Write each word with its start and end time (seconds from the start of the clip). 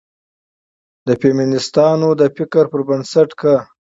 د 1.07 1.09
فيمنستانو 1.21 2.09
د 2.21 2.21
فکر 2.37 2.63
پر 2.71 2.81
بنسټ، 2.87 3.29
که 3.41 3.53